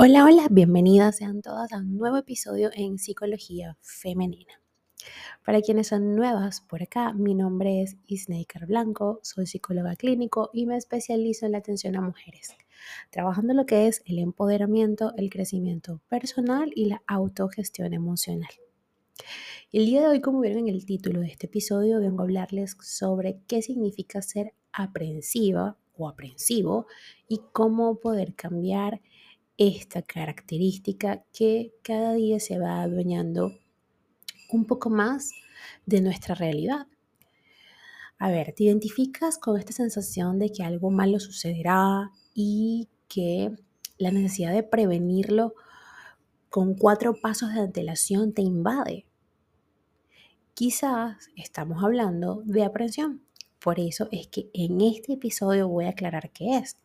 [0.00, 4.62] Hola, hola, bienvenidas sean todas a un nuevo episodio en Psicología Femenina.
[5.44, 10.66] Para quienes son nuevas por acá, mi nombre es Isneiker Blanco, soy psicóloga clínico y
[10.66, 12.54] me especializo en la atención a mujeres,
[13.10, 18.52] trabajando lo que es el empoderamiento, el crecimiento personal y la autogestión emocional.
[19.72, 22.76] El día de hoy, como vieron en el título de este episodio, vengo a hablarles
[22.80, 26.86] sobre qué significa ser aprensiva o aprensivo
[27.26, 29.00] y cómo poder cambiar
[29.58, 33.58] esta característica que cada día se va adueñando
[34.50, 35.32] un poco más
[35.84, 36.86] de nuestra realidad.
[38.18, 43.50] A ver, te identificas con esta sensación de que algo malo sucederá y que
[43.98, 45.54] la necesidad de prevenirlo
[46.50, 49.06] con cuatro pasos de antelación te invade.
[50.54, 53.22] Quizás estamos hablando de aprensión.
[53.58, 56.76] Por eso es que en este episodio voy a aclarar qué es.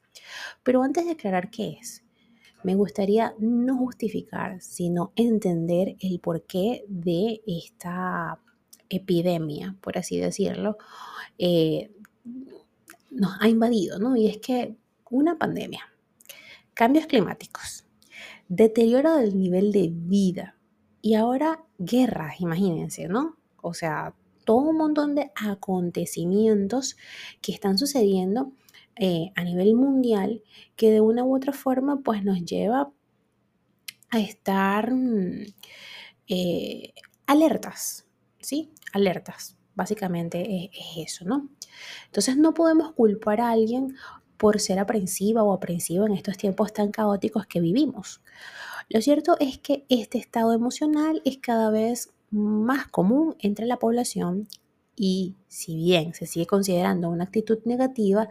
[0.63, 2.03] Pero antes de aclarar qué es,
[2.63, 8.39] me gustaría no justificar, sino entender el porqué de esta
[8.89, 10.77] epidemia, por así decirlo,
[11.37, 11.91] eh,
[13.11, 14.15] nos ha invadido, ¿no?
[14.15, 14.75] Y es que
[15.09, 15.81] una pandemia,
[16.73, 17.85] cambios climáticos,
[18.47, 20.55] deterioro del nivel de vida
[21.01, 23.37] y ahora guerras, imagínense, ¿no?
[23.61, 24.13] O sea,
[24.45, 26.97] todo un montón de acontecimientos
[27.41, 28.51] que están sucediendo
[28.95, 30.43] eh, a nivel mundial
[30.75, 32.91] que de una u otra forma pues nos lleva
[34.09, 35.45] a estar mm,
[36.27, 36.93] eh,
[37.25, 38.05] alertas,
[38.39, 38.71] ¿sí?
[38.93, 41.49] Alertas, básicamente es, es eso, ¿no?
[42.05, 43.95] Entonces no podemos culpar a alguien
[44.37, 48.21] por ser aprensiva o aprensivo en estos tiempos tan caóticos que vivimos.
[48.89, 54.47] Lo cierto es que este estado emocional es cada vez más común entre la población
[54.95, 58.29] y si bien se sigue considerando una actitud negativa,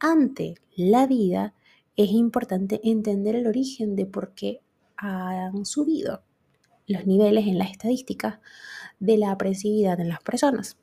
[0.00, 1.54] ante la vida,
[1.96, 4.62] es importante entender el origen de por qué
[4.96, 6.22] han subido
[6.86, 8.40] los niveles en las estadísticas
[8.98, 10.78] de la aprensividad en las personas.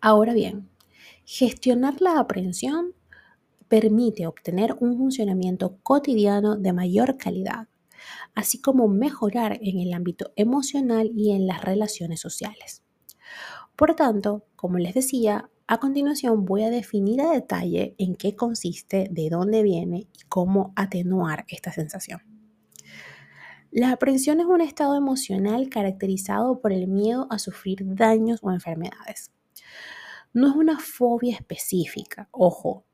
[0.00, 0.70] Ahora bien,
[1.24, 2.94] gestionar la aprensión
[3.68, 7.68] permite obtener un funcionamiento cotidiano de mayor calidad,
[8.34, 12.82] así como mejorar en el ámbito emocional y en las relaciones sociales.
[13.76, 19.06] Por tanto, como les decía, a continuación voy a definir a detalle en qué consiste,
[19.08, 22.22] de dónde viene y cómo atenuar esta sensación.
[23.70, 29.30] La aprensión es un estado emocional caracterizado por el miedo a sufrir daños o enfermedades.
[30.32, 32.84] No es una fobia específica, ojo,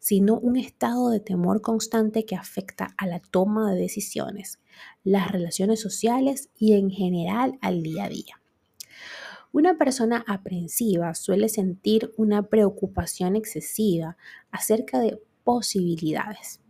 [0.00, 4.58] sino un estado de temor constante que afecta a la toma de decisiones,
[5.04, 8.43] las relaciones sociales y en general al día a día.
[9.54, 14.16] Una persona aprensiva suele sentir una preocupación excesiva
[14.50, 16.60] acerca de posibilidades.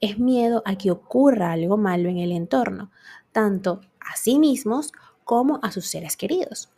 [0.00, 2.90] Es miedo a que ocurra algo malo en el entorno,
[3.32, 4.92] tanto a sí mismos
[5.24, 6.70] como a sus seres queridos.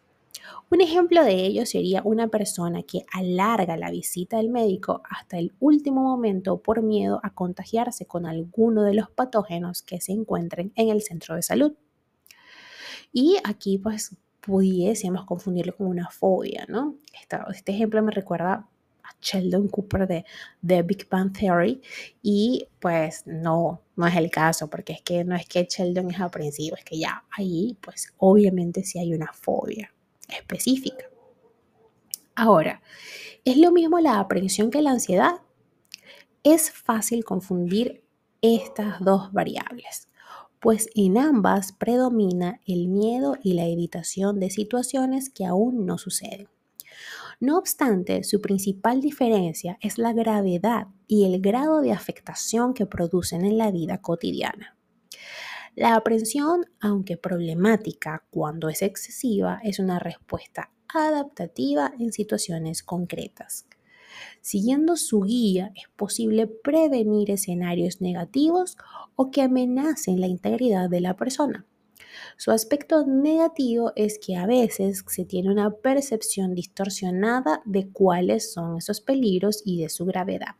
[0.72, 5.54] Un ejemplo de ello sería una persona que alarga la visita al médico hasta el
[5.60, 10.88] último momento por miedo a contagiarse con alguno de los patógenos que se encuentren en
[10.88, 11.74] el centro de salud.
[13.12, 16.96] Y aquí pues pudiésemos confundirlo con una fobia, ¿no?
[17.54, 18.68] este ejemplo me recuerda
[19.04, 20.24] a Sheldon Cooper de
[20.66, 21.80] The Big Bang Theory
[22.22, 26.20] y pues no, no es el caso, porque es que no es que Sheldon es
[26.20, 29.92] aprensivo, es que ya ahí pues obviamente sí hay una fobia
[30.28, 31.04] específica.
[32.34, 32.82] Ahora,
[33.44, 35.36] ¿es lo mismo la aprensión que la ansiedad?
[36.42, 38.02] Es fácil confundir
[38.40, 40.08] estas dos variables
[40.62, 46.48] pues en ambas predomina el miedo y la evitación de situaciones que aún no suceden.
[47.40, 53.44] No obstante, su principal diferencia es la gravedad y el grado de afectación que producen
[53.44, 54.76] en la vida cotidiana.
[55.74, 63.66] La aprensión, aunque problemática cuando es excesiva, es una respuesta adaptativa en situaciones concretas.
[64.40, 68.76] Siguiendo su guía es posible prevenir escenarios negativos
[69.16, 71.66] o que amenacen la integridad de la persona.
[72.36, 78.78] Su aspecto negativo es que a veces se tiene una percepción distorsionada de cuáles son
[78.78, 80.56] esos peligros y de su gravedad.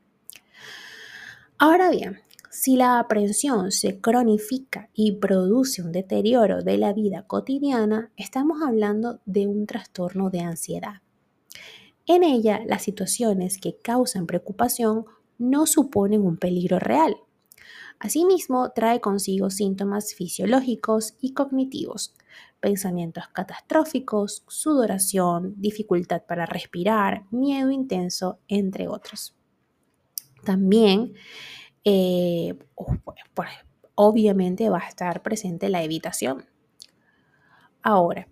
[1.59, 2.21] Ahora bien,
[2.51, 9.21] si la aprensión se cronifica y produce un deterioro de la vida cotidiana, estamos hablando
[9.25, 11.03] de un trastorno de ansiedad.
[12.13, 15.07] En ella, las situaciones que causan preocupación
[15.39, 17.17] no suponen un peligro real.
[17.99, 22.15] Asimismo, trae consigo síntomas fisiológicos y cognitivos,
[22.61, 29.35] pensamientos catastróficos, sudoración, dificultad para respirar, miedo intenso, entre otros.
[30.45, 31.15] También,
[31.83, 32.59] eh,
[33.95, 36.45] obviamente va a estar presente la evitación.
[37.83, 38.29] Ahora,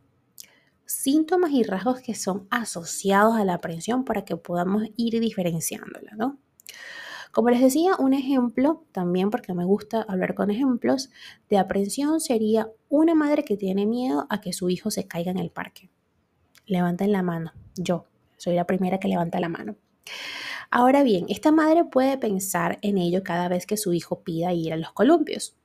[0.90, 6.38] síntomas y rasgos que son asociados a la aprensión para que podamos ir diferenciándola, ¿no?
[7.30, 11.10] Como les decía, un ejemplo, también porque me gusta hablar con ejemplos,
[11.48, 15.38] de aprensión sería una madre que tiene miedo a que su hijo se caiga en
[15.38, 15.90] el parque.
[16.66, 18.06] Levanten la mano, yo
[18.36, 19.76] soy la primera que levanta la mano.
[20.72, 24.72] Ahora bien, esta madre puede pensar en ello cada vez que su hijo pida ir
[24.72, 25.56] a los columpios.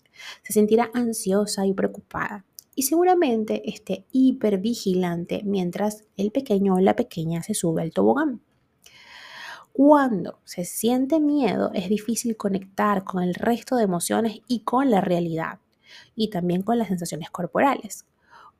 [0.43, 2.45] Se sentirá ansiosa y preocupada
[2.75, 8.41] y seguramente esté hipervigilante mientras el pequeño o la pequeña se sube al tobogán.
[9.71, 15.01] Cuando se siente miedo es difícil conectar con el resto de emociones y con la
[15.01, 15.59] realidad
[16.15, 18.05] y también con las sensaciones corporales.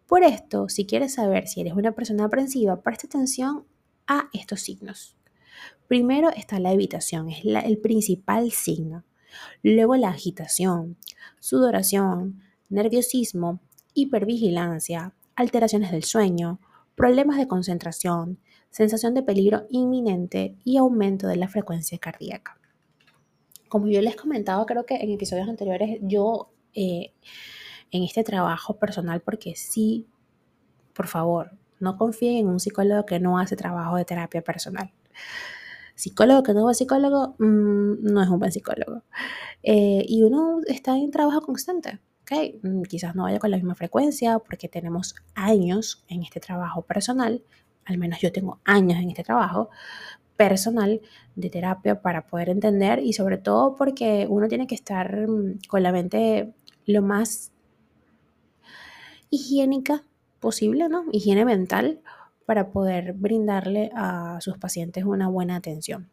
[0.07, 3.65] Por esto, si quieres saber si eres una persona aprensiva, presta atención
[4.07, 5.15] a estos signos.
[5.87, 9.03] Primero está la evitación, es el principal signo.
[9.63, 10.97] Luego la agitación,
[11.39, 13.59] sudoración, nerviosismo,
[13.95, 16.59] hipervigilancia, alteraciones del sueño,
[16.95, 18.39] problemas de concentración,
[18.69, 22.59] sensación de peligro inminente y aumento de la frecuencia cardíaca.
[23.69, 27.13] Como yo les comentaba, creo que en episodios anteriores, yo eh,
[27.91, 30.07] en este trabajo personal, porque sí,
[30.93, 34.93] por favor, no confíen en un psicólogo que no hace trabajo de terapia personal.
[35.95, 39.03] Psicólogo que no va psicólogo mm, no es un buen psicólogo.
[39.63, 41.99] Eh, y uno está en trabajo constante.
[42.25, 46.81] Okay, mm, quizás no vaya con la misma frecuencia porque tenemos años en este trabajo
[46.81, 47.43] personal,
[47.85, 49.69] al menos yo tengo años en este trabajo
[50.35, 51.01] personal
[51.35, 55.83] de terapia para poder entender y sobre todo porque uno tiene que estar mm, con
[55.83, 56.55] la mente
[56.87, 57.51] lo más
[59.29, 60.03] higiénica
[60.39, 61.05] posible, ¿no?
[61.11, 62.01] Higiene mental
[62.47, 66.09] para poder brindarle a sus pacientes una buena atención.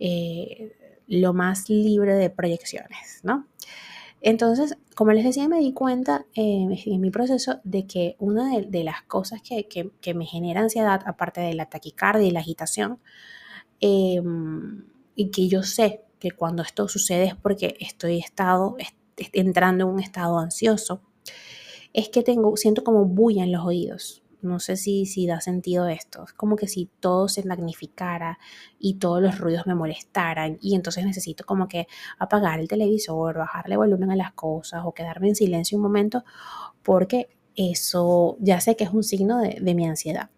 [0.00, 0.72] Eh,
[1.06, 3.46] lo más libre de proyecciones, ¿no?
[4.20, 8.84] Entonces, como les decía, me di cuenta eh, en mi proceso de que una de,
[8.84, 12.98] las cosas que, me genera ansiedad, aparte de la taquicardia y la agitación,
[13.80, 14.84] em,
[15.14, 18.76] y que yo sé que cuando esto sucede es porque estoy estado,
[19.32, 21.02] entrando en un estado ansioso,
[21.92, 24.22] es que tengo, siento como bulla en los oídos.
[24.46, 26.24] No sé si, si da sentido esto.
[26.24, 28.38] Es como que si todo se magnificara
[28.78, 31.86] y todos los ruidos me molestaran y entonces necesito como que
[32.18, 36.24] apagar el televisor, bajarle volumen a las cosas o quedarme en silencio un momento
[36.82, 40.30] porque eso ya sé que es un signo de, de mi ansiedad.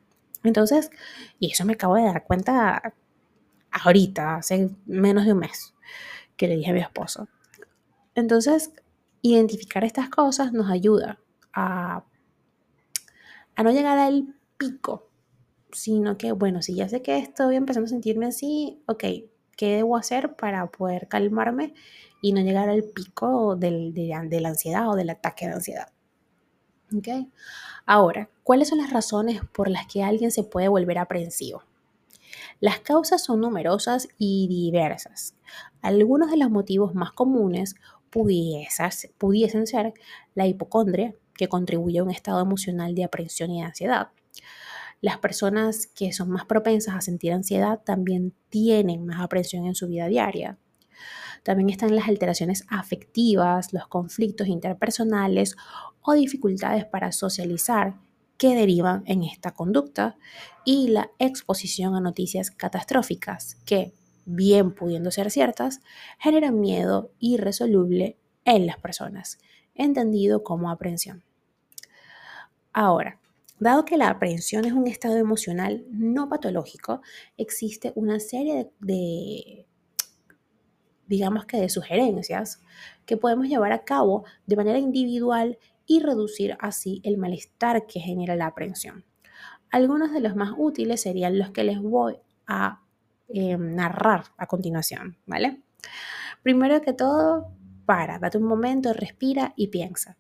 [0.45, 0.91] Entonces,
[1.39, 2.95] y eso me acabo de dar cuenta
[3.71, 5.75] ahorita, hace menos de un mes,
[6.37, 7.29] que le dije a mi esposo.
[8.15, 8.73] Entonces,
[9.23, 11.19] identificar estas cosas nos ayuda
[11.53, 12.05] a
[13.59, 15.09] a no llegar al pico,
[15.73, 19.03] sino que, bueno, si ya sé que estoy empezando a sentirme así, ok,
[19.57, 21.75] ¿qué debo hacer para poder calmarme
[22.23, 25.89] y no llegar al pico del, de, la ansiedad o del ataque de ansiedad?
[26.97, 27.09] ¿Ok?
[27.85, 31.65] Ahora, ¿cuáles son las razones por las que alguien se puede volver aprensivo?
[32.61, 35.35] Las causas son numerosas y diversas.
[35.83, 37.75] Algunos de los motivos más comunes
[38.11, 39.95] pudiesen ser
[40.37, 44.09] la hipocondria, que contribuye a un estado emocional de aprensión y ansiedad.
[45.01, 49.87] Las personas que son más propensas a sentir ansiedad también tienen más aprensión en su
[49.87, 50.59] vida diaria.
[51.45, 55.57] También están las alteraciones afectivas, los conflictos interpersonales
[56.03, 57.95] o dificultades para socializar
[58.39, 60.17] que derivan en esta conducta
[60.65, 65.81] y la exposición a noticias catastróficas que, bien pudiendo ser ciertas,
[66.19, 69.39] generan miedo irresoluble en las personas,
[69.75, 71.28] entendido como aprensión.
[72.81, 73.19] Ahora,
[73.59, 77.03] dado que la aprehensión es un estado emocional no patológico,
[77.37, 79.67] existe una serie de,
[81.09, 82.63] digamos que de sugerencias
[83.05, 88.37] que podemos llevar a cabo de manera individual y reducir así el malestar que genera
[88.37, 89.05] la aprehensión.
[89.71, 92.85] Algunos de los más útiles serían los que les voy a
[93.29, 95.65] eh, narrar a continuación, ¿vale?
[96.45, 97.51] Primero que todo,
[97.87, 100.17] para, date un momento, respira y piensa.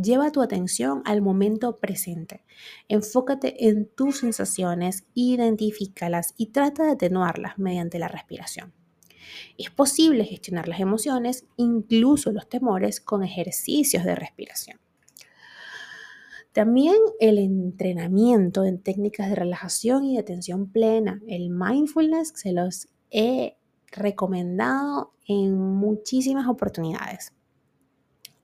[0.00, 2.44] Lleva tu atención al momento presente.
[2.88, 8.72] Enfócate en tus sensaciones, identifícalas y trata de atenuarlas mediante la respiración.
[9.56, 14.78] Es posible gestionar las emociones, incluso los temores, con ejercicios de respiración.
[16.52, 22.88] También el entrenamiento en técnicas de relajación y de atención plena, el mindfulness, se los
[23.10, 23.56] he
[23.90, 27.32] recomendado en muchísimas oportunidades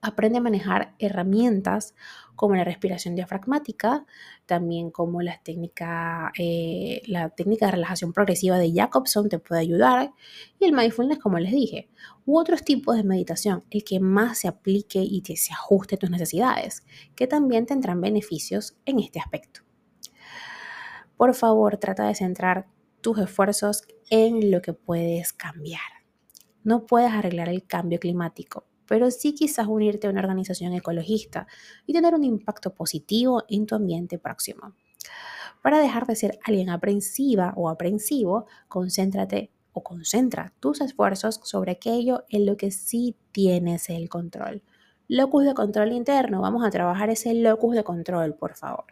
[0.05, 1.95] aprende a manejar herramientas
[2.35, 4.05] como la respiración diafragmática,
[4.45, 10.13] también como la técnica, eh, la técnica de relajación progresiva de Jacobson te puede ayudar,
[10.59, 11.89] y el mindfulness, como les dije,
[12.25, 15.97] u otros tipos de meditación, el que más se aplique y que se ajuste a
[15.97, 16.83] tus necesidades,
[17.15, 19.61] que también tendrán beneficios en este aspecto.
[21.17, 22.67] Por favor, trata de centrar
[23.01, 25.81] tus esfuerzos en lo que puedes cambiar.
[26.63, 31.47] No puedes arreglar el cambio climático, pero sí quizás unirte a una organización ecologista
[31.85, 34.73] y tener un impacto positivo en tu ambiente próximo.
[35.61, 42.23] Para dejar de ser alguien aprensiva o aprensivo, concéntrate o concentra tus esfuerzos sobre aquello
[42.29, 44.63] en lo que sí tienes el control.
[45.07, 48.85] Locus de control interno, vamos a trabajar ese locus de control, por favor.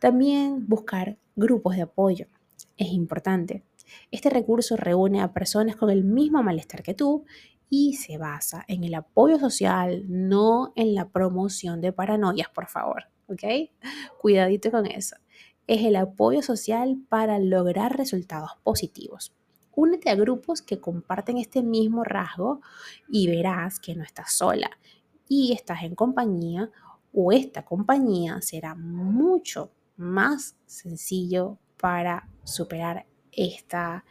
[0.00, 2.26] También buscar grupos de apoyo
[2.76, 3.64] es importante.
[4.10, 7.24] Este recurso reúne a personas con el mismo malestar que tú
[7.68, 13.04] y se basa en el apoyo social, no en la promoción de paranoias, por favor.
[13.26, 13.42] ¿Ok?
[14.20, 15.16] Cuidadito con eso.
[15.66, 19.34] Es el apoyo social para lograr resultados positivos.
[19.74, 22.60] Únete a grupos que comparten este mismo rasgo
[23.08, 24.70] y verás que no estás sola
[25.28, 26.70] y estás en compañía
[27.12, 34.04] o esta compañía será mucho más sencillo para superar esta,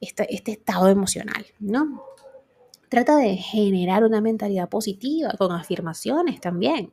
[0.00, 2.02] este estado emocional, ¿no?
[2.92, 6.92] Trata de generar una mentalidad positiva con afirmaciones también.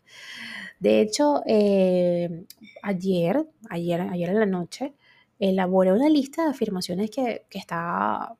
[0.79, 2.45] De hecho, eh,
[2.81, 4.93] ayer, ayer, ayer en la noche,
[5.39, 8.33] elaboré una lista de afirmaciones que, que está,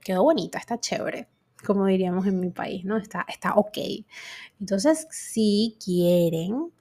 [0.00, 1.28] quedó bonita, está chévere,
[1.64, 2.96] como diríamos en mi país, ¿no?
[2.96, 3.78] Está, está ok.
[4.58, 6.72] Entonces, si quieren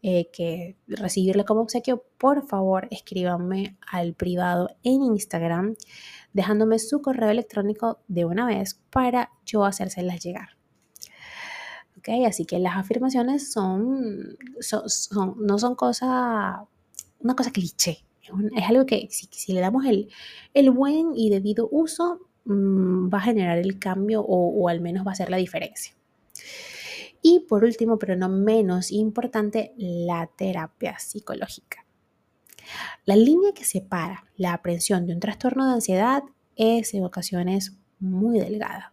[0.00, 5.74] eh, que recibirle como obsequio, por favor escríbanme al privado en Instagram
[6.38, 10.50] dejándome su correo electrónico de una vez para yo hacérselas llegar.
[12.26, 16.64] Así que las afirmaciones son, son, no son cosa,
[17.18, 18.04] una cosa cliché.
[18.56, 20.08] Es algo que si, le damos el,
[20.54, 25.06] el, buen y debido uso, mm, va a generar el cambio o, o al menos
[25.06, 25.94] va a ser la diferencia.
[27.20, 31.84] Y por último, pero no menos importante, la terapia psicológica.
[33.04, 36.22] La línea que separa la aprensión de un trastorno de ansiedad
[36.56, 38.92] es en ocasiones muy delgada.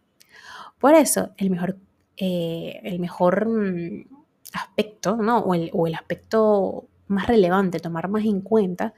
[0.78, 1.78] Por eso, el mejor,
[2.16, 4.06] eh, el mejor mm,
[4.52, 5.38] aspecto, ¿no?
[5.38, 8.94] o, el, o el aspecto más relevante, tomar más en cuenta,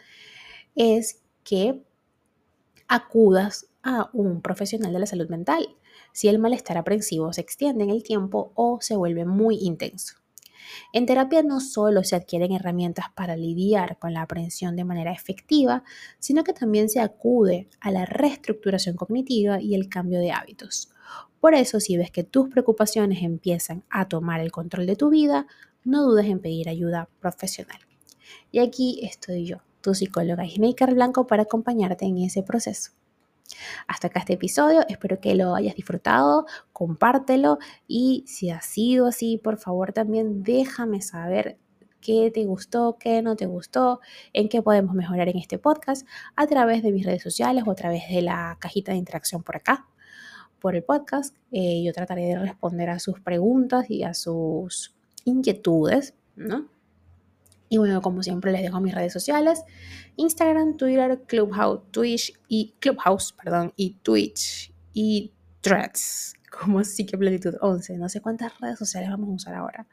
[0.75, 1.82] es que
[2.88, 5.76] acudas a un profesional de la salud mental
[6.12, 10.16] si el malestar aprensivo se extiende en el tiempo o se vuelve muy intenso.
[10.93, 15.85] En terapia no solo se adquieren herramientas para lidiar con la aprensión de manera efectiva,
[16.19, 20.91] sino que también se acude a la reestructuración cognitiva y el cambio de hábitos.
[21.41, 25.47] Por eso, si ves que tus preocupaciones empiezan a tomar el control de tu vida,
[25.85, 27.79] no dudes en pedir ayuda profesional.
[28.51, 32.98] Y aquí estoy yo, tu psicóloga Ismaker Blanco, para acompañarte en ese proceso.
[33.87, 39.38] Hasta acá este episodio, espero que lo hayas disfrutado, compártelo y si ha sido así,
[39.38, 41.59] por favor también déjame saber
[42.00, 44.00] qué te gustó, qué no te gustó,
[44.33, 47.75] en qué podemos mejorar en este podcast a través de mis redes sociales o a
[47.75, 49.87] través de la cajita de interacción por acá,
[50.61, 51.35] por el podcast.
[51.50, 56.69] Eh, yo trataré de responder a sus preguntas y a sus inquietudes, ¿no?
[57.69, 59.63] Y bueno, como siempre les dejo mis redes sociales,
[60.17, 66.81] Instagram, Twitter, Clubhouse, Twitch y Clubhouse, perdón, y Twitch y Threads, como
[67.19, 67.99] Plenitud 11.
[67.99, 69.87] No sé cuántas redes sociales vamos a usar ahora.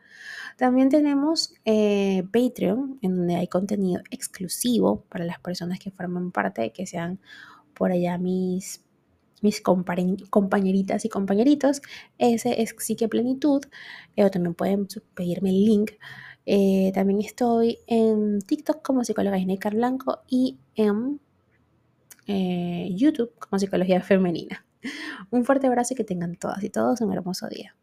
[0.57, 6.71] También tenemos eh, Patreon, en donde hay contenido exclusivo para las personas que forman parte,
[6.71, 7.19] que sean
[7.73, 8.81] por allá mis
[9.41, 11.81] mis compañeritas y compañeritos.
[12.17, 13.61] Ese es Psique Plenitud.
[14.15, 15.91] Eh, también pueden pedirme el link
[16.45, 21.19] eh, también estoy en TikTok como psicóloga Isnecar Blanco y en
[22.27, 24.65] eh, YouTube como psicología femenina.
[25.31, 27.75] Un fuerte abrazo y que tengan todas y todos un hermoso día.